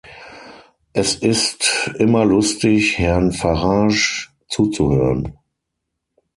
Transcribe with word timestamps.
Es 0.93 1.13
ist 1.13 1.91
immer 1.99 2.25
lustig, 2.25 2.97
Herrn 2.97 3.31
Farage 3.31 4.29
zuzuhören. 4.49 5.37